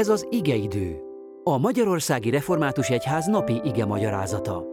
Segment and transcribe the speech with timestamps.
[0.00, 1.00] Ez az igeidő,
[1.42, 4.64] a Magyarországi Református Egyház napi ige magyarázata.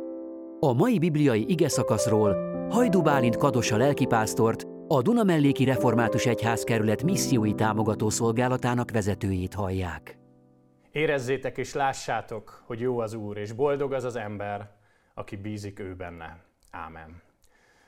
[0.60, 2.36] A mai bibliai ige szakaszról
[2.70, 10.18] Hajdu Bálint Kadosa lelkipásztort, a Dunamelléki Református Egyház kerület missziói támogató szolgálatának vezetőjét hallják.
[10.92, 14.72] Érezzétek és lássátok, hogy jó az Úr, és boldog az az ember,
[15.14, 16.44] aki bízik ő benne.
[16.72, 17.22] Ámen.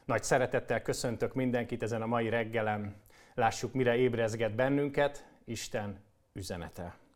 [0.06, 2.96] Nagy szeretettel köszöntök mindenkit ezen a mai reggelen.
[3.36, 6.00] Lássuk, mire ébrezget bennünket Isten
[6.34, 7.08] üzenete.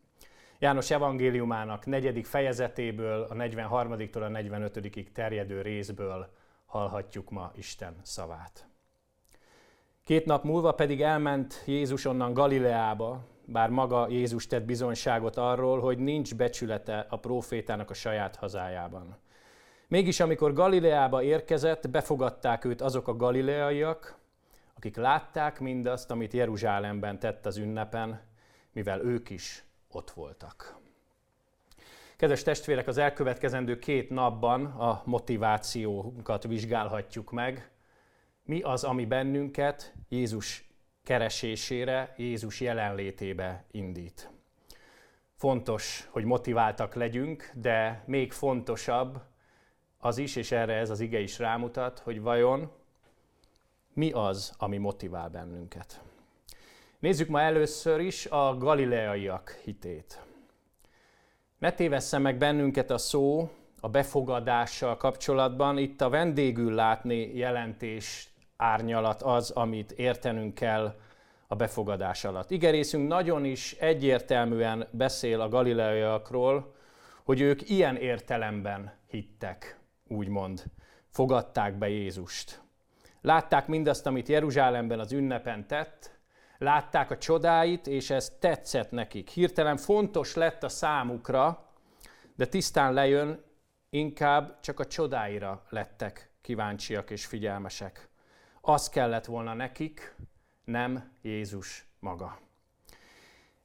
[0.58, 6.28] János evangéliumának negyedik fejezetéből, a 43-tól a 45 terjedő részből
[6.66, 8.66] hallhatjuk ma Isten szavát.
[10.04, 15.98] Két nap múlva pedig elment Jézus onnan Galileába, bár maga Jézus tett bizonyságot arról, hogy
[15.98, 19.16] nincs becsülete a prófétának a saját hazájában.
[19.88, 24.18] Mégis amikor Galileába érkezett, befogadták őt azok a galileaiak,
[24.76, 28.20] akik látták mindazt, amit Jeruzsálemben tett az ünnepen,
[28.72, 30.82] mivel ők is ott voltak.
[32.16, 37.70] Kedves testvérek, az elkövetkezendő két napban a motivációnkat vizsgálhatjuk meg.
[38.42, 40.68] Mi az, ami bennünket Jézus
[41.02, 44.30] keresésére, Jézus jelenlétébe indít.
[45.34, 49.22] Fontos, hogy motiváltak legyünk, de még fontosabb
[49.98, 52.72] az is, és erre ez az ige is rámutat, hogy vajon
[53.92, 56.02] mi az, ami motivál bennünket.
[57.04, 60.20] Nézzük ma először is a galileaiak hitét.
[61.58, 65.78] Ne tévessze meg bennünket a szó a befogadással kapcsolatban.
[65.78, 70.94] Itt a vendégül látni jelentés árnyalat az, amit értenünk kell
[71.46, 72.50] a befogadás alatt.
[72.50, 76.74] Igerészünk nagyon is egyértelműen beszél a galileaiakról,
[77.24, 80.64] hogy ők ilyen értelemben hittek, úgymond,
[81.10, 82.62] fogadták be Jézust.
[83.20, 86.13] Látták mindazt, amit Jeruzsálemben az ünnepen tett,
[86.64, 89.28] látták a csodáit, és ez tetszett nekik.
[89.28, 91.68] Hirtelen fontos lett a számukra,
[92.36, 93.42] de tisztán lejön,
[93.90, 98.08] inkább csak a csodáira lettek kíváncsiak és figyelmesek.
[98.60, 100.14] Az kellett volna nekik,
[100.64, 102.38] nem Jézus maga.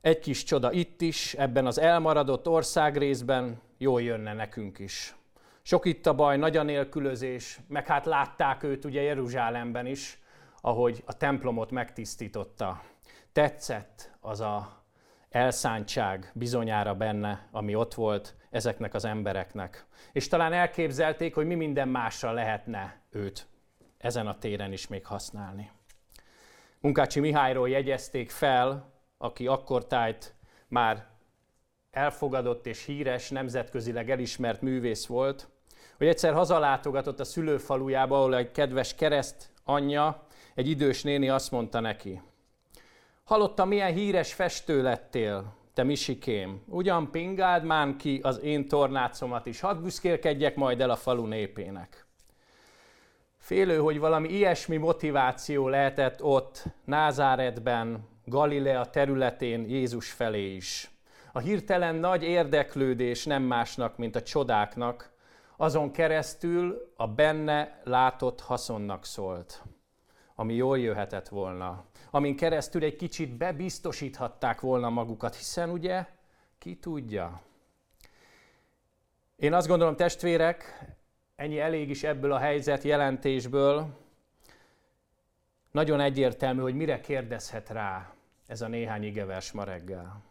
[0.02, 5.16] Egy kis csoda itt is, ebben az elmaradott országrészben jól jönne nekünk is.
[5.62, 10.19] Sok itt a baj, nagy a nélkülözés, meg hát látták őt ugye Jeruzsálemben is,
[10.62, 12.82] ahogy a templomot megtisztította.
[13.32, 14.84] Tetszett az a
[15.30, 19.86] elszántság bizonyára benne, ami ott volt ezeknek az embereknek.
[20.12, 23.48] És talán elképzelték, hogy mi minden másra lehetne őt
[23.98, 25.72] ezen a téren is még használni.
[26.80, 30.36] Munkácsi Mihályról jegyezték fel, aki akkortájt
[30.68, 31.08] már
[31.92, 35.50] elfogadott és híres, nemzetközileg elismert művész volt,
[35.98, 40.28] hogy egyszer hazalátogatott a szülőfalujába, ahol egy kedves kereszt anyja
[40.60, 42.22] egy idős néni azt mondta neki,
[43.24, 46.64] hallottam, milyen híres festő lettél, te misikém.
[46.66, 52.06] Ugyan pingáld már ki az én tornácomat is, hadd büszkélkedjek majd el a falu népének.
[53.38, 60.92] Félő, hogy valami ilyesmi motiváció lehetett ott, Názáretben, Galilea területén Jézus felé is.
[61.32, 65.12] A hirtelen nagy érdeklődés nem másnak, mint a csodáknak,
[65.58, 69.64] azon keresztül a benne látott haszonnak szólt
[70.40, 76.06] ami jól jöhetett volna, amin keresztül egy kicsit bebiztosíthatták volna magukat, hiszen ugye
[76.58, 77.42] ki tudja.
[79.36, 80.86] Én azt gondolom, testvérek,
[81.36, 83.98] ennyi elég is ebből a helyzet jelentésből,
[85.72, 88.14] nagyon egyértelmű, hogy mire kérdezhet rá
[88.48, 90.24] ez a néhány igevers ma reggel.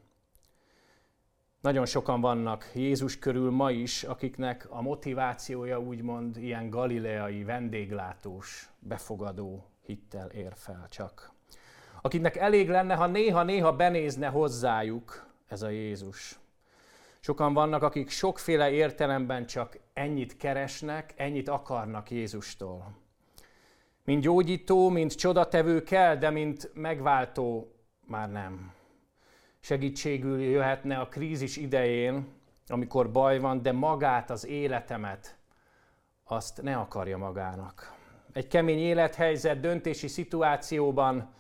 [1.60, 9.64] Nagyon sokan vannak Jézus körül ma is, akiknek a motivációja úgymond ilyen galileai, vendéglátós, befogadó
[9.88, 11.32] hittel ér fel csak.
[12.03, 16.38] Akiknek elég lenne, ha néha-néha benézne hozzájuk ez a Jézus.
[17.21, 22.97] Sokan vannak, akik sokféle értelemben csak ennyit keresnek, ennyit akarnak Jézustól.
[24.04, 27.72] Mint gyógyító, mint csodatevő kell, de mint megváltó
[28.06, 28.72] már nem.
[29.60, 32.29] Segítségül jöhetne a krízis idején,
[32.67, 35.37] amikor baj van, de magát, az életemet,
[36.25, 37.97] azt ne akarja magának
[38.38, 41.32] egy kemény élethelyzet, döntési szituációban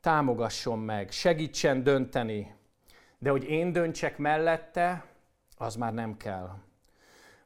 [0.00, 2.54] támogasson meg, segítsen dönteni.
[3.18, 5.04] De hogy én döntsek mellette,
[5.56, 6.50] az már nem kell.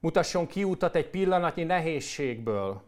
[0.00, 2.82] Mutasson kiútat egy pillanatnyi nehézségből,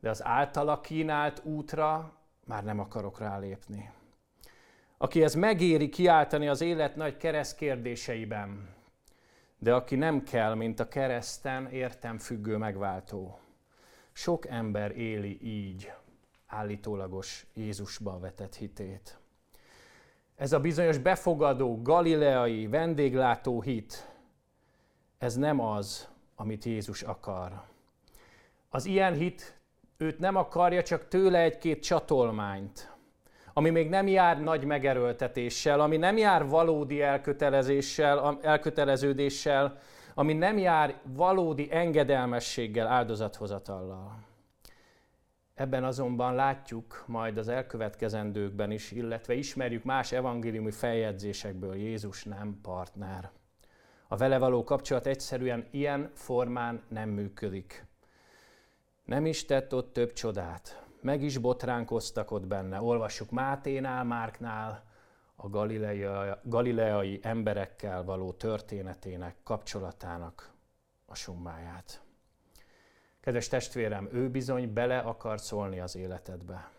[0.00, 2.16] de az általa kínált útra
[2.46, 3.90] már nem akarok rálépni.
[4.98, 8.74] Aki ez megéri kiáltani az élet nagy kereszt kérdéseiben,
[9.58, 13.36] de aki nem kell, mint a kereszten értem függő megváltó.
[14.12, 15.92] Sok ember éli így
[16.46, 19.18] állítólagos Jézusba vetett hitét.
[20.36, 24.10] ez a bizonyos befogadó, galileai, vendéglátó hit,
[25.18, 27.62] ez nem az, amit Jézus akar.
[28.68, 29.60] Az ilyen hit
[29.96, 32.92] őt nem akarja, csak tőle egy-két csatolmányt,
[33.52, 39.78] ami még nem jár nagy megerőltetéssel, ami nem jár valódi elkötelezéssel, elköteleződéssel,
[40.14, 44.30] ami nem jár valódi engedelmességgel, áldozathozatallal.
[45.54, 53.30] Ebben azonban látjuk majd az elkövetkezendőkben is, illetve ismerjük más evangéliumi feljegyzésekből, Jézus nem partner.
[54.08, 57.86] A vele való kapcsolat egyszerűen ilyen formán nem működik.
[59.04, 62.80] Nem is tett ott több csodát, meg is botránkoztak ott benne.
[62.80, 64.84] Olvassuk Máténál, Márknál,
[65.42, 70.52] a galileai, galileai emberekkel való történetének, kapcsolatának
[71.06, 72.02] a summáját.
[73.20, 76.70] Kedves testvérem, ő bizony bele akar szólni az életedbe.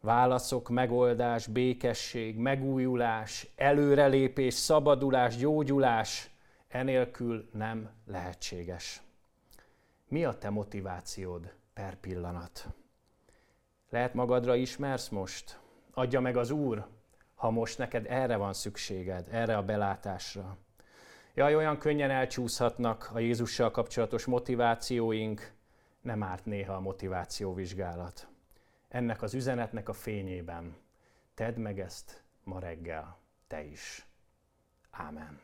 [0.00, 6.30] Válaszok, megoldás, békesség, megújulás, előrelépés, szabadulás, gyógyulás
[6.68, 9.02] enélkül nem lehetséges.
[10.08, 12.66] Mi a te motivációd per pillanat?
[13.90, 15.58] Lehet magadra ismersz most?
[15.94, 16.86] Adja meg az Úr,
[17.44, 20.56] ha most neked erre van szükséged, erre a belátásra.
[21.34, 25.52] Jaj, olyan könnyen elcsúszhatnak a Jézussal kapcsolatos motivációink,
[26.00, 28.28] nem árt néha a motivációvizsgálat.
[28.88, 30.76] Ennek az üzenetnek a fényében
[31.34, 34.06] tedd meg ezt ma reggel, te is.
[34.90, 35.40] Ámen.